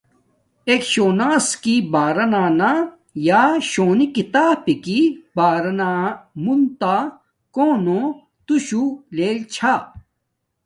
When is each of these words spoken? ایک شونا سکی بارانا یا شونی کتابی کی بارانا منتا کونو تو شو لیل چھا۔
ایک 0.67 0.81
شونا 0.91 1.29
سکی 1.49 1.75
بارانا 1.93 2.71
یا 3.27 3.43
شونی 3.71 4.07
کتابی 4.15 4.75
کی 4.83 5.01
بارانا 5.35 5.91
منتا 6.43 6.97
کونو 7.55 8.01
تو 8.45 8.53
شو 8.67 8.83
لیل 9.15 9.39
چھا۔ 9.53 9.73